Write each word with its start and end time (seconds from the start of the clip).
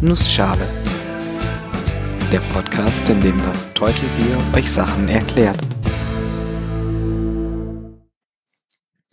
Nussschale. 0.00 0.64
Der 2.30 2.38
Podcast, 2.52 3.08
in 3.08 3.20
dem 3.20 3.36
das 3.42 3.74
Teutelbier 3.74 4.38
euch 4.54 4.70
Sachen 4.70 5.08
erklärt. 5.08 5.58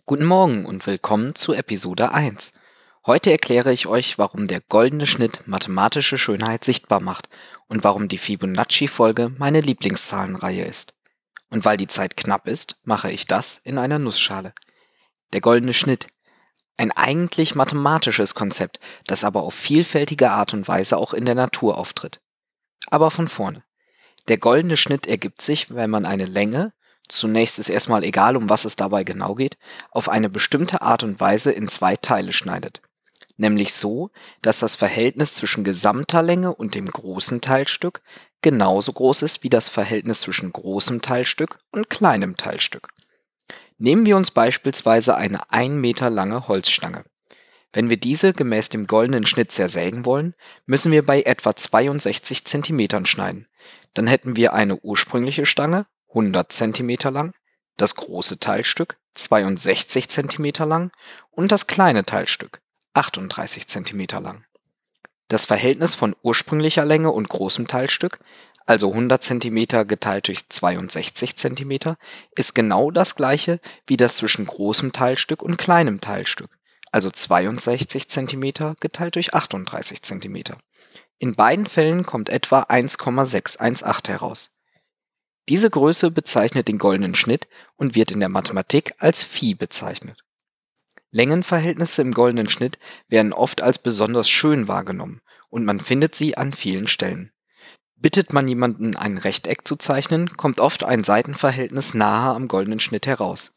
Guten 0.04 0.24
Morgen 0.26 0.64
und 0.64 0.86
willkommen 0.86 1.34
zu 1.34 1.54
Episode 1.54 2.12
1. 2.12 2.52
Heute 3.04 3.32
erkläre 3.32 3.72
ich 3.72 3.88
euch, 3.88 4.16
warum 4.16 4.46
der 4.46 4.60
goldene 4.68 5.08
Schnitt 5.08 5.48
mathematische 5.48 6.18
Schönheit 6.18 6.62
sichtbar 6.62 7.00
macht 7.00 7.28
und 7.66 7.82
warum 7.82 8.06
die 8.06 8.18
Fibonacci-Folge 8.18 9.32
meine 9.38 9.62
Lieblingszahlenreihe 9.62 10.64
ist. 10.64 10.94
Und 11.50 11.64
weil 11.64 11.78
die 11.78 11.88
Zeit 11.88 12.16
knapp 12.16 12.46
ist, 12.46 12.76
mache 12.84 13.10
ich 13.10 13.26
das 13.26 13.58
in 13.64 13.78
einer 13.78 13.98
Nussschale. 13.98 14.54
Der 15.32 15.40
goldene 15.40 15.74
Schnitt. 15.74 16.06
Ein 16.76 16.92
eigentlich 16.92 17.54
mathematisches 17.54 18.34
Konzept, 18.34 18.80
das 19.06 19.24
aber 19.24 19.42
auf 19.42 19.54
vielfältige 19.54 20.30
Art 20.30 20.52
und 20.52 20.68
Weise 20.68 20.98
auch 20.98 21.14
in 21.14 21.24
der 21.24 21.34
Natur 21.34 21.78
auftritt. 21.78 22.20
Aber 22.90 23.10
von 23.10 23.28
vorne. 23.28 23.64
Der 24.28 24.38
goldene 24.38 24.76
Schnitt 24.76 25.06
ergibt 25.06 25.40
sich, 25.40 25.74
wenn 25.74 25.88
man 25.88 26.04
eine 26.04 26.26
Länge, 26.26 26.72
zunächst 27.08 27.58
ist 27.58 27.68
erstmal 27.68 28.04
egal, 28.04 28.36
um 28.36 28.50
was 28.50 28.64
es 28.64 28.76
dabei 28.76 29.04
genau 29.04 29.34
geht, 29.34 29.56
auf 29.90 30.08
eine 30.08 30.28
bestimmte 30.28 30.82
Art 30.82 31.02
und 31.02 31.20
Weise 31.20 31.52
in 31.52 31.68
zwei 31.68 31.96
Teile 31.96 32.32
schneidet. 32.32 32.82
Nämlich 33.38 33.74
so, 33.74 34.10
dass 34.42 34.60
das 34.60 34.76
Verhältnis 34.76 35.34
zwischen 35.34 35.62
gesamter 35.62 36.22
Länge 36.22 36.54
und 36.54 36.74
dem 36.74 36.86
großen 36.86 37.40
Teilstück 37.40 38.02
genauso 38.42 38.92
groß 38.92 39.22
ist 39.22 39.42
wie 39.42 39.50
das 39.50 39.68
Verhältnis 39.68 40.22
zwischen 40.22 40.52
großem 40.52 41.02
Teilstück 41.02 41.58
und 41.70 41.90
kleinem 41.90 42.36
Teilstück. 42.36 42.88
Nehmen 43.78 44.06
wir 44.06 44.16
uns 44.16 44.30
beispielsweise 44.30 45.16
eine 45.16 45.50
1 45.50 45.74
Meter 45.74 46.08
lange 46.08 46.48
Holzstange. 46.48 47.04
Wenn 47.72 47.90
wir 47.90 47.98
diese 47.98 48.32
gemäß 48.32 48.70
dem 48.70 48.86
goldenen 48.86 49.26
Schnitt 49.26 49.52
zersägen 49.52 50.06
wollen, 50.06 50.34
müssen 50.64 50.92
wir 50.92 51.04
bei 51.04 51.22
etwa 51.22 51.54
62 51.54 52.46
Zentimetern 52.46 53.04
schneiden. 53.04 53.48
Dann 53.92 54.06
hätten 54.06 54.36
wir 54.36 54.54
eine 54.54 54.76
ursprüngliche 54.80 55.44
Stange, 55.44 55.86
100 56.08 56.50
Zentimeter 56.50 57.10
lang, 57.10 57.34
das 57.76 57.94
große 57.96 58.38
Teilstück, 58.38 58.96
62 59.14 60.08
Zentimeter 60.08 60.64
lang 60.64 60.90
und 61.30 61.52
das 61.52 61.66
kleine 61.66 62.04
Teilstück, 62.04 62.62
38 62.94 63.68
Zentimeter 63.68 64.20
lang. 64.20 64.46
Das 65.28 65.44
Verhältnis 65.44 65.94
von 65.94 66.16
ursprünglicher 66.22 66.84
Länge 66.84 67.10
und 67.10 67.28
großem 67.28 67.66
Teilstück 67.66 68.20
also 68.66 68.90
100 68.90 69.22
cm 69.22 69.86
geteilt 69.86 70.26
durch 70.26 70.48
62 70.48 71.36
cm, 71.36 71.96
ist 72.34 72.54
genau 72.54 72.90
das 72.90 73.14
gleiche 73.14 73.60
wie 73.86 73.96
das 73.96 74.16
zwischen 74.16 74.44
großem 74.44 74.92
Teilstück 74.92 75.42
und 75.42 75.56
kleinem 75.56 76.00
Teilstück, 76.00 76.50
also 76.90 77.10
62 77.10 78.08
cm 78.08 78.74
geteilt 78.80 79.14
durch 79.14 79.34
38 79.34 80.02
cm. 80.02 80.42
In 81.18 81.32
beiden 81.32 81.66
Fällen 81.66 82.04
kommt 82.04 82.28
etwa 82.28 82.60
1,618 82.60 84.12
heraus. 84.12 84.50
Diese 85.48 85.70
Größe 85.70 86.10
bezeichnet 86.10 86.66
den 86.66 86.78
goldenen 86.78 87.14
Schnitt 87.14 87.46
und 87.76 87.94
wird 87.94 88.10
in 88.10 88.18
der 88.18 88.28
Mathematik 88.28 88.94
als 88.98 89.22
Phi 89.22 89.54
bezeichnet. 89.54 90.24
Längenverhältnisse 91.12 92.02
im 92.02 92.12
goldenen 92.12 92.48
Schnitt 92.48 92.80
werden 93.08 93.32
oft 93.32 93.62
als 93.62 93.78
besonders 93.78 94.28
schön 94.28 94.66
wahrgenommen 94.66 95.22
und 95.48 95.64
man 95.64 95.78
findet 95.78 96.16
sie 96.16 96.36
an 96.36 96.52
vielen 96.52 96.88
Stellen 96.88 97.30
Bittet 97.98 98.34
man 98.34 98.46
jemanden 98.46 98.94
ein 98.94 99.16
Rechteck 99.16 99.66
zu 99.66 99.76
zeichnen, 99.76 100.36
kommt 100.36 100.60
oft 100.60 100.84
ein 100.84 101.02
Seitenverhältnis 101.02 101.94
nahe 101.94 102.34
am 102.34 102.46
goldenen 102.46 102.78
Schnitt 102.78 103.06
heraus. 103.06 103.54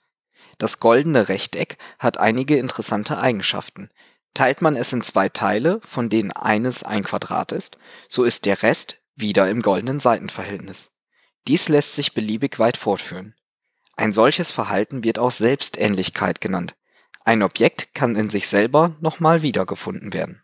Das 0.57 0.79
goldene 0.79 1.27
Rechteck 1.27 1.77
hat 1.99 2.17
einige 2.17 2.57
interessante 2.57 3.19
Eigenschaften. 3.19 3.89
Teilt 4.33 4.61
man 4.61 4.77
es 4.77 4.93
in 4.93 5.01
zwei 5.01 5.27
Teile, 5.27 5.81
von 5.85 6.09
denen 6.09 6.31
eines 6.31 6.83
ein 6.83 7.03
Quadrat 7.03 7.51
ist, 7.51 7.77
so 8.07 8.23
ist 8.23 8.45
der 8.45 8.63
Rest 8.63 8.97
wieder 9.15 9.49
im 9.49 9.61
goldenen 9.61 9.99
Seitenverhältnis. 9.99 10.91
Dies 11.47 11.67
lässt 11.67 11.95
sich 11.95 12.13
beliebig 12.13 12.59
weit 12.59 12.77
fortführen. 12.77 13.35
Ein 13.97 14.13
solches 14.13 14.51
Verhalten 14.51 15.03
wird 15.03 15.19
auch 15.19 15.31
Selbstähnlichkeit 15.31 16.39
genannt. 16.39 16.75
Ein 17.25 17.43
Objekt 17.43 17.93
kann 17.93 18.15
in 18.15 18.29
sich 18.29 18.47
selber 18.47 18.95
nochmal 19.01 19.41
wiedergefunden 19.41 20.13
werden 20.13 20.41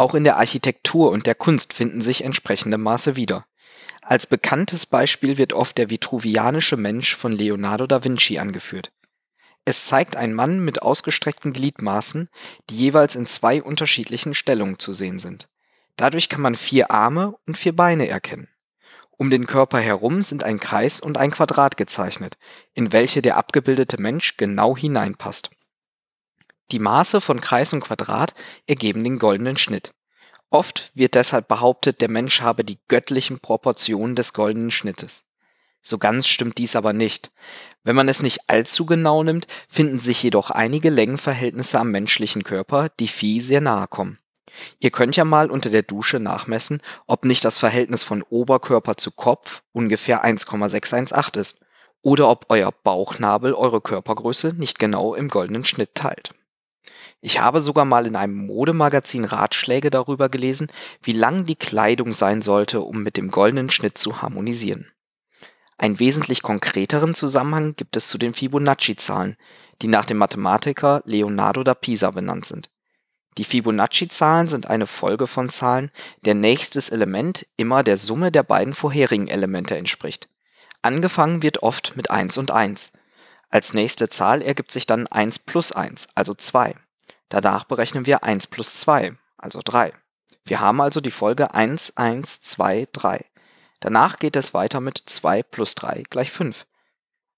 auch 0.00 0.14
in 0.14 0.24
der 0.24 0.38
Architektur 0.38 1.10
und 1.10 1.26
der 1.26 1.34
Kunst 1.34 1.74
finden 1.74 2.00
sich 2.00 2.24
entsprechende 2.24 2.78
Maße 2.78 3.16
wieder. 3.16 3.44
Als 4.02 4.26
bekanntes 4.26 4.86
Beispiel 4.86 5.36
wird 5.36 5.52
oft 5.52 5.76
der 5.78 5.90
vitruvianische 5.90 6.76
Mensch 6.76 7.14
von 7.14 7.32
Leonardo 7.32 7.86
da 7.86 8.02
Vinci 8.02 8.38
angeführt. 8.38 8.90
Es 9.66 9.84
zeigt 9.84 10.16
einen 10.16 10.32
Mann 10.32 10.64
mit 10.64 10.82
ausgestreckten 10.82 11.52
Gliedmaßen, 11.52 12.28
die 12.70 12.78
jeweils 12.78 13.14
in 13.14 13.26
zwei 13.26 13.62
unterschiedlichen 13.62 14.34
Stellungen 14.34 14.78
zu 14.78 14.94
sehen 14.94 15.18
sind. 15.18 15.48
Dadurch 15.96 16.30
kann 16.30 16.40
man 16.40 16.56
vier 16.56 16.90
Arme 16.90 17.36
und 17.46 17.58
vier 17.58 17.76
Beine 17.76 18.08
erkennen. 18.08 18.48
Um 19.18 19.28
den 19.28 19.46
Körper 19.46 19.80
herum 19.80 20.22
sind 20.22 20.44
ein 20.44 20.58
Kreis 20.58 20.98
und 20.98 21.18
ein 21.18 21.30
Quadrat 21.30 21.76
gezeichnet, 21.76 22.38
in 22.72 22.92
welche 22.94 23.20
der 23.20 23.36
abgebildete 23.36 24.00
Mensch 24.00 24.38
genau 24.38 24.74
hineinpasst 24.74 25.50
die 26.72 26.78
Maße 26.78 27.20
von 27.20 27.40
Kreis 27.40 27.72
und 27.72 27.80
Quadrat 27.80 28.34
ergeben 28.66 29.04
den 29.04 29.18
goldenen 29.18 29.56
Schnitt. 29.56 29.92
Oft 30.50 30.90
wird 30.94 31.14
deshalb 31.14 31.46
behauptet, 31.48 32.00
der 32.00 32.10
Mensch 32.10 32.40
habe 32.40 32.64
die 32.64 32.78
göttlichen 32.88 33.38
Proportionen 33.38 34.16
des 34.16 34.32
goldenen 34.32 34.70
Schnittes. 34.70 35.24
So 35.82 35.96
ganz 35.96 36.26
stimmt 36.26 36.58
dies 36.58 36.76
aber 36.76 36.92
nicht. 36.92 37.30
Wenn 37.84 37.96
man 37.96 38.08
es 38.08 38.22
nicht 38.22 38.40
allzu 38.48 38.84
genau 38.84 39.22
nimmt, 39.22 39.46
finden 39.68 39.98
sich 39.98 40.22
jedoch 40.22 40.50
einige 40.50 40.90
Längenverhältnisse 40.90 41.78
am 41.78 41.90
menschlichen 41.90 42.42
Körper, 42.42 42.88
die 42.98 43.08
Vieh 43.08 43.40
sehr 43.40 43.60
nahe 43.60 43.86
kommen. 43.86 44.18
Ihr 44.80 44.90
könnt 44.90 45.16
ja 45.16 45.24
mal 45.24 45.50
unter 45.50 45.70
der 45.70 45.82
Dusche 45.82 46.18
nachmessen, 46.18 46.82
ob 47.06 47.24
nicht 47.24 47.44
das 47.44 47.58
Verhältnis 47.58 48.02
von 48.02 48.22
Oberkörper 48.22 48.96
zu 48.96 49.12
Kopf 49.12 49.62
ungefähr 49.72 50.22
1,618 50.22 51.40
ist 51.40 51.60
oder 52.02 52.28
ob 52.28 52.46
euer 52.48 52.72
Bauchnabel 52.72 53.54
eure 53.54 53.80
Körpergröße 53.80 54.54
nicht 54.56 54.78
genau 54.78 55.14
im 55.14 55.28
goldenen 55.28 55.64
Schnitt 55.64 55.94
teilt. 55.94 56.30
Ich 57.22 57.40
habe 57.40 57.60
sogar 57.60 57.84
mal 57.84 58.06
in 58.06 58.16
einem 58.16 58.46
Modemagazin 58.46 59.24
Ratschläge 59.24 59.90
darüber 59.90 60.28
gelesen, 60.28 60.68
wie 61.02 61.12
lang 61.12 61.44
die 61.44 61.56
Kleidung 61.56 62.14
sein 62.14 62.40
sollte, 62.40 62.80
um 62.80 63.02
mit 63.02 63.16
dem 63.16 63.30
goldenen 63.30 63.70
Schnitt 63.70 63.98
zu 63.98 64.22
harmonisieren. 64.22 64.90
Einen 65.76 65.98
wesentlich 65.98 66.42
konkreteren 66.42 67.14
Zusammenhang 67.14 67.74
gibt 67.76 67.96
es 67.96 68.08
zu 68.08 68.18
den 68.18 68.34
Fibonacci-Zahlen, 68.34 69.36
die 69.82 69.88
nach 69.88 70.04
dem 70.04 70.18
Mathematiker 70.18 71.02
Leonardo 71.04 71.62
da 71.62 71.74
Pisa 71.74 72.10
benannt 72.10 72.46
sind. 72.46 72.70
Die 73.38 73.44
Fibonacci-Zahlen 73.44 74.48
sind 74.48 74.66
eine 74.66 74.86
Folge 74.86 75.26
von 75.26 75.48
Zahlen, 75.48 75.90
der 76.24 76.34
nächstes 76.34 76.90
Element 76.90 77.46
immer 77.56 77.82
der 77.82 77.96
Summe 77.96 78.32
der 78.32 78.42
beiden 78.42 78.74
vorherigen 78.74 79.28
Elemente 79.28 79.76
entspricht. 79.76 80.28
Angefangen 80.82 81.42
wird 81.42 81.62
oft 81.62 81.96
mit 81.96 82.10
1 82.10 82.38
und 82.38 82.50
1. 82.50 82.92
Als 83.50 83.74
nächste 83.74 84.08
Zahl 84.08 84.42
ergibt 84.42 84.70
sich 84.70 84.86
dann 84.86 85.06
1 85.06 85.40
plus 85.40 85.72
1, 85.72 86.08
also 86.14 86.34
2. 86.34 86.74
Danach 87.30 87.64
berechnen 87.64 88.06
wir 88.06 88.24
1 88.24 88.48
plus 88.48 88.80
2, 88.80 89.16
also 89.38 89.60
3. 89.64 89.92
Wir 90.44 90.60
haben 90.60 90.80
also 90.80 91.00
die 91.00 91.12
Folge 91.12 91.54
1, 91.54 91.96
1, 91.96 92.42
2, 92.42 92.88
3. 92.92 93.24
Danach 93.78 94.18
geht 94.18 94.36
es 94.36 94.52
weiter 94.52 94.80
mit 94.80 94.98
2 94.98 95.44
plus 95.44 95.76
3 95.76 96.02
gleich 96.10 96.32
5. 96.32 96.66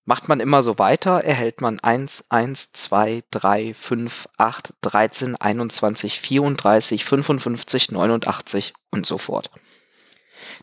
Macht 0.04 0.28
man 0.28 0.40
immer 0.40 0.62
so 0.62 0.78
weiter, 0.78 1.22
erhält 1.22 1.60
man 1.60 1.78
1, 1.78 2.24
1, 2.30 2.72
2, 2.72 3.22
3, 3.30 3.74
5, 3.74 4.28
8, 4.38 4.74
13, 4.80 5.36
21, 5.36 6.20
34, 6.20 7.04
55, 7.04 7.92
89 7.92 8.72
und 8.90 9.06
so 9.06 9.18
fort. 9.18 9.50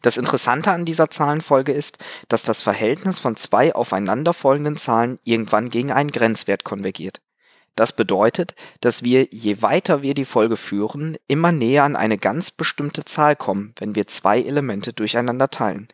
Das 0.01 0.17
Interessante 0.17 0.71
an 0.71 0.85
dieser 0.85 1.09
Zahlenfolge 1.11 1.71
ist, 1.71 1.99
dass 2.29 2.43
das 2.43 2.63
Verhältnis 2.63 3.19
von 3.19 3.35
zwei 3.35 3.75
aufeinanderfolgenden 3.75 4.75
Zahlen 4.75 5.19
irgendwann 5.23 5.69
gegen 5.69 5.91
einen 5.91 6.11
Grenzwert 6.11 6.63
konvergiert. 6.63 7.21
Das 7.79 7.93
bedeutet, 7.93 8.55
dass 8.81 9.03
wir, 9.03 9.29
je 9.31 9.61
weiter 9.61 10.01
wir 10.01 10.13
die 10.13 10.25
Folge 10.25 10.57
führen, 10.57 11.15
immer 11.29 11.53
näher 11.53 11.85
an 11.85 11.95
eine 11.95 12.17
ganz 12.17 12.51
bestimmte 12.51 13.05
Zahl 13.05 13.37
kommen, 13.37 13.73
wenn 13.77 13.95
wir 13.95 14.05
zwei 14.05 14.41
Elemente 14.41 14.91
durcheinander 14.91 15.49
teilen. 15.49 15.87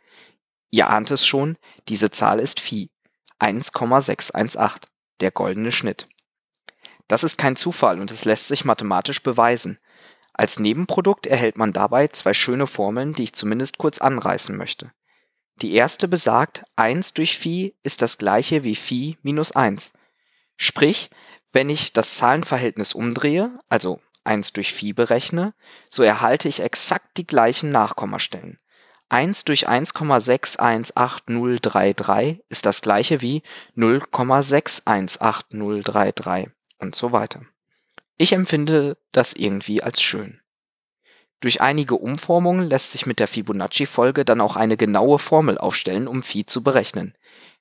Ihr 0.72 0.90
ahnt 0.90 1.12
es 1.12 1.28
schon, 1.28 1.60
diese 1.88 2.10
Zahl 2.10 2.40
ist 2.40 2.60
Phi, 2.60 2.90
1,618, 3.38 4.80
der 5.22 5.30
goldene 5.30 5.72
Schnitt. 5.72 6.08
Das 7.08 7.24
ist 7.24 7.38
kein 7.38 7.56
Zufall 7.56 8.02
und 8.02 8.10
es 8.10 8.26
lässt 8.26 8.48
sich 8.48 8.66
mathematisch 8.66 9.22
beweisen. 9.22 9.78
Als 10.34 10.58
Nebenprodukt 10.58 11.28
erhält 11.28 11.56
man 11.56 11.72
dabei 11.72 12.08
zwei 12.08 12.34
schöne 12.34 12.66
Formeln, 12.66 13.14
die 13.14 13.26
ich 13.26 13.34
zumindest 13.34 13.78
kurz 13.78 14.00
anreißen 14.00 14.58
möchte. 14.58 14.92
Die 15.62 15.76
erste 15.76 16.08
besagt, 16.08 16.64
1 16.78 17.14
durch 17.14 17.38
Phi 17.38 17.76
ist 17.84 18.02
das 18.02 18.18
gleiche 18.18 18.64
wie 18.64 18.76
Phi 18.76 19.20
minus 19.22 19.52
1. 19.52 19.94
Sprich, 20.58 21.12
wenn 21.56 21.70
ich 21.70 21.94
das 21.94 22.18
Zahlenverhältnis 22.18 22.94
umdrehe, 22.94 23.50
also 23.70 24.02
1 24.26 24.52
durch 24.52 24.74
Phi 24.74 24.92
berechne, 24.92 25.54
so 25.90 26.04
erhalte 26.04 26.50
ich 26.50 26.60
exakt 26.60 27.16
die 27.16 27.26
gleichen 27.26 27.72
Nachkommastellen. 27.72 28.58
1 29.08 29.46
durch 29.46 29.70
1,618033 29.70 32.42
ist 32.50 32.66
das 32.66 32.82
gleiche 32.82 33.22
wie 33.22 33.42
0,618033 33.78 36.50
und 36.80 36.94
so 36.94 37.14
weiter. 37.14 37.44
Ich 38.18 38.34
empfinde 38.34 38.98
das 39.14 39.32
irgendwie 39.32 39.82
als 39.82 40.02
schön. 40.02 40.42
Durch 41.40 41.62
einige 41.62 41.96
Umformungen 41.96 42.70
lässt 42.70 42.92
sich 42.92 43.06
mit 43.06 43.22
der 43.22 43.30
Fibonacci-Folge 43.30 44.26
dann 44.26 44.42
auch 44.42 44.58
eine 44.58 44.76
genaue 44.76 45.20
Formel 45.20 45.58
aufstellen, 45.58 46.10
um 46.10 46.22
Phi 46.22 46.46
zu 46.46 46.64
berechnen. 46.64 47.16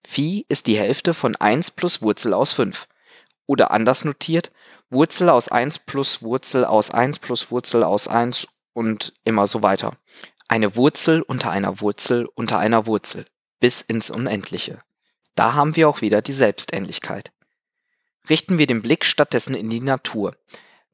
Phi 0.05 0.47
ist 0.49 0.67
die 0.67 0.79
Hälfte 0.79 1.15
von 1.15 1.37
1 1.37 1.71
plus 1.73 2.03
Wurzel 2.03 2.35
aus 2.35 2.53
5. 2.53 2.89
Oder 3.47 3.71
anders 3.71 4.05
notiert, 4.05 4.51
Wurzel 4.91 5.29
aus 5.29 5.49
1 5.49 5.81
plus 5.81 6.23
Wurzel 6.23 6.65
aus 6.65 6.91
1 6.91 7.19
plus 7.19 7.51
Wurzel 7.51 7.83
aus 7.83 8.09
1 8.09 8.49
und 8.73 9.13
immer 9.25 9.47
so 9.47 9.63
weiter. 9.63 9.97
Eine 10.49 10.77
Wurzel 10.77 11.23
unter 11.23 11.51
einer 11.51 11.81
Wurzel 11.81 12.27
unter 12.35 12.59
einer 12.59 12.87
Wurzel 12.87 13.25
bis 13.61 13.81
ins 13.81 14.11
Unendliche. 14.11 14.81
Da 15.35 15.55
haben 15.55 15.75
wir 15.77 15.89
auch 15.89 16.01
wieder 16.01 16.23
die 16.23 16.33
Selbstähnlichkeit. 16.33 17.33
Richten 18.29 18.59
wir 18.59 18.67
den 18.67 18.83
Blick 18.83 19.05
stattdessen 19.05 19.55
in 19.55 19.69
die 19.69 19.81
Natur. 19.81 20.37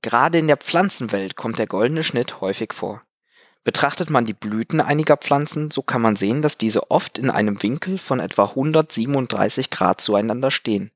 Gerade 0.02 0.38
in 0.38 0.48
der 0.48 0.56
Pflanzenwelt 0.56 1.36
kommt 1.36 1.58
der 1.58 1.66
goldene 1.66 2.04
Schnitt 2.04 2.40
häufig 2.40 2.72
vor. 2.72 3.02
Betrachtet 3.62 4.08
man 4.08 4.24
die 4.24 4.32
Blüten 4.32 4.80
einiger 4.80 5.18
Pflanzen, 5.18 5.70
so 5.70 5.82
kann 5.82 6.00
man 6.00 6.16
sehen, 6.16 6.40
dass 6.40 6.56
diese 6.56 6.90
oft 6.90 7.18
in 7.18 7.28
einem 7.28 7.62
Winkel 7.62 7.98
von 7.98 8.18
etwa 8.18 8.44
137 8.44 9.68
Grad 9.70 10.00
zueinander 10.00 10.50
stehen. 10.50 10.90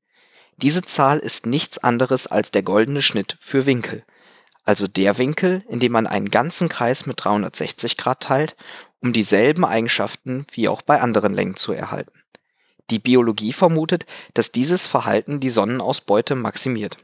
Diese 0.57 0.81
Zahl 0.81 1.19
ist 1.19 1.45
nichts 1.45 1.77
anderes 1.77 2.27
als 2.27 2.51
der 2.51 2.63
goldene 2.63 3.01
Schnitt 3.01 3.37
für 3.39 3.65
Winkel, 3.65 4.03
also 4.63 4.87
der 4.87 5.17
Winkel, 5.17 5.63
in 5.69 5.79
dem 5.79 5.91
man 5.91 6.07
einen 6.07 6.29
ganzen 6.29 6.69
Kreis 6.69 7.05
mit 7.05 7.23
360 7.23 7.97
Grad 7.97 8.21
teilt, 8.21 8.55
um 9.01 9.13
dieselben 9.13 9.65
Eigenschaften 9.65 10.45
wie 10.51 10.69
auch 10.69 10.81
bei 10.81 11.01
anderen 11.01 11.33
Längen 11.33 11.55
zu 11.55 11.73
erhalten. 11.73 12.19
Die 12.89 12.99
Biologie 12.99 13.53
vermutet, 13.53 14.05
dass 14.33 14.51
dieses 14.51 14.87
Verhalten 14.87 15.39
die 15.39 15.49
Sonnenausbeute 15.49 16.35
maximiert 16.35 16.97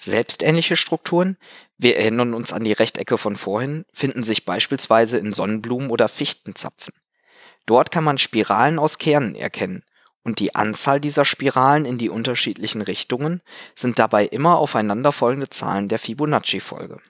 Selbstähnliche 0.00 0.76
Strukturen, 0.76 1.36
wir 1.76 1.96
erinnern 1.96 2.32
uns 2.32 2.52
an 2.52 2.62
die 2.62 2.72
Rechtecke 2.72 3.18
von 3.18 3.34
vorhin, 3.34 3.84
finden 3.92 4.22
sich 4.22 4.44
beispielsweise 4.44 5.18
in 5.18 5.32
Sonnenblumen 5.32 5.90
oder 5.90 6.08
Fichtenzapfen. 6.08 6.94
Dort 7.66 7.90
kann 7.90 8.04
man 8.04 8.16
Spiralen 8.16 8.78
aus 8.78 8.98
Kernen 8.98 9.34
erkennen 9.34 9.82
und 10.28 10.38
die 10.38 10.54
Anzahl 10.54 11.00
dieser 11.00 11.24
Spiralen 11.24 11.84
in 11.84 11.98
die 11.98 12.08
unterschiedlichen 12.08 12.82
Richtungen 12.82 13.42
sind 13.74 13.98
dabei 13.98 14.26
immer 14.26 14.58
aufeinanderfolgende 14.58 15.50
Zahlen 15.50 15.88
der 15.88 15.98
Fibonacci-Folge. 15.98 17.00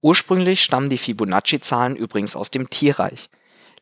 Ursprünglich 0.00 0.62
stammen 0.62 0.90
die 0.90 0.98
Fibonacci-Zahlen 0.98 1.96
übrigens 1.96 2.36
aus 2.36 2.50
dem 2.50 2.70
Tierreich. 2.70 3.28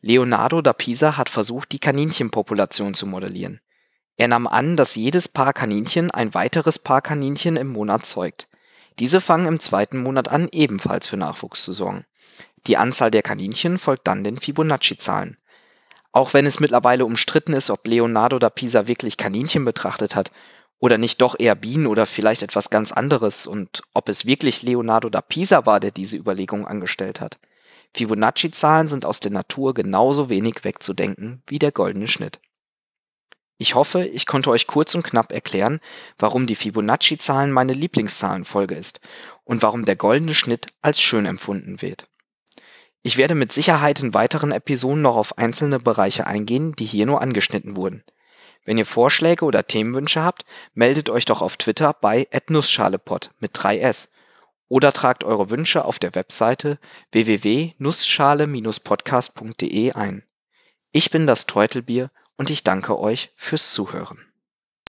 Leonardo 0.01 0.61
da 0.61 0.73
Pisa 0.73 1.17
hat 1.17 1.29
versucht, 1.29 1.71
die 1.71 1.79
Kaninchenpopulation 1.79 2.93
zu 2.93 3.05
modellieren 3.05 3.59
er 4.15 4.27
nahm 4.27 4.47
an, 4.47 4.77
dass 4.77 4.95
jedes 4.95 5.27
Paar 5.27 5.53
Kaninchen 5.53 6.11
ein 6.11 6.33
weiteres 6.33 6.79
Paar 6.79 7.01
Kaninchen 7.01 7.57
im 7.57 7.69
Monat 7.69 8.05
zeugt. 8.05 8.47
Diese 8.99 9.21
fangen 9.21 9.47
im 9.47 9.59
zweiten 9.59 9.97
Monat 9.97 10.27
an, 10.27 10.49
ebenfalls 10.51 11.07
für 11.07 11.17
Nachwuchs 11.17 11.63
zu 11.63 11.73
sorgen. 11.73 12.05
Die 12.67 12.77
Anzahl 12.77 13.09
der 13.09 13.23
Kaninchen 13.23 13.79
folgt 13.79 14.07
dann 14.07 14.23
den 14.23 14.37
Fibonacci-Zahlen. 14.37 15.37
Auch 16.13 16.33
wenn 16.33 16.45
es 16.45 16.61
mittlerweile 16.61 17.05
umstritten 17.05 17.51
ist, 17.51 17.69
ob 17.69 17.85
Leonardo 17.85 18.39
da 18.39 18.49
Pisa 18.49 18.87
wirklich 18.87 19.17
Kaninchen 19.17 19.65
betrachtet 19.65 20.15
hat 20.15 20.31
oder 20.79 20.97
nicht 20.97 21.21
doch 21.21 21.37
eher 21.37 21.55
Bienen 21.55 21.87
oder 21.87 22.05
vielleicht 22.05 22.43
etwas 22.43 22.69
ganz 22.69 22.93
anderes 22.93 23.45
und 23.45 23.81
ob 23.93 24.07
es 24.07 24.25
wirklich 24.25 24.63
Leonardo 24.63 25.09
da 25.09 25.21
Pisa 25.21 25.65
war, 25.65 25.81
der 25.81 25.91
diese 25.91 26.15
Überlegung 26.15 26.65
angestellt 26.65 27.19
hat. 27.19 27.37
Fibonacci-Zahlen 27.95 28.87
sind 28.87 29.05
aus 29.05 29.19
der 29.19 29.31
Natur 29.31 29.73
genauso 29.73 30.29
wenig 30.29 30.63
wegzudenken 30.63 31.43
wie 31.47 31.59
der 31.59 31.73
goldene 31.73 32.07
Schnitt 32.07 32.39
ich 33.63 33.75
hoffe, 33.75 34.05
ich 34.05 34.25
konnte 34.25 34.49
euch 34.49 34.67
kurz 34.67 34.93
und 34.93 35.03
knapp 35.03 35.31
erklären, 35.31 35.79
warum 36.17 36.47
die 36.47 36.55
Fibonacci-Zahlen 36.55 37.49
meine 37.49 37.71
Lieblingszahlenfolge 37.71 38.75
ist 38.75 38.99
und 39.45 39.61
warum 39.61 39.85
der 39.85 39.95
goldene 39.95 40.35
Schnitt 40.35 40.67
als 40.81 40.99
schön 40.99 41.25
empfunden 41.25 41.81
wird. 41.81 42.09
Ich 43.05 43.17
werde 43.17 43.35
mit 43.35 43.51
Sicherheit 43.51 43.99
in 43.99 44.13
weiteren 44.13 44.53
Episoden 44.53 45.01
noch 45.01 45.17
auf 45.17 45.37
einzelne 45.37 45.77
Bereiche 45.77 46.25
eingehen, 46.25 46.73
die 46.73 46.85
hier 46.85 47.05
nur 47.05 47.21
angeschnitten 47.21 47.75
wurden. 47.75 48.05
Wenn 48.63 48.77
ihr 48.77 48.85
Vorschläge 48.85 49.43
oder 49.43 49.67
Themenwünsche 49.67 50.23
habt, 50.23 50.45
meldet 50.73 51.09
euch 51.09 51.25
doch 51.25 51.41
auf 51.41 51.57
Twitter 51.57 51.93
bei 51.93 52.29
@nussschalepod 52.47 53.31
mit 53.39 53.53
3s 53.53 54.07
oder 54.69 54.93
tragt 54.93 55.25
eure 55.25 55.49
Wünsche 55.49 55.83
auf 55.83 55.99
der 55.99 56.15
Webseite 56.15 56.79
www.nussschale-podcast.de 57.11 59.91
ein. 59.91 60.23
Ich 60.93 61.11
bin 61.11 61.27
das 61.27 61.45
Teutelbier 61.45 62.09
und 62.37 62.49
ich 62.49 62.63
danke 62.63 62.97
euch 62.97 63.33
fürs 63.35 63.73
Zuhören. 63.73 64.32